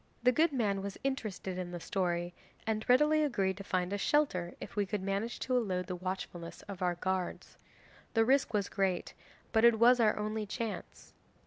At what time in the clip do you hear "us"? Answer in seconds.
3.93-4.01